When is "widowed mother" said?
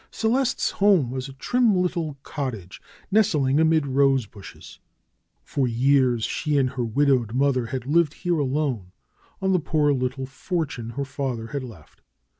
6.83-7.67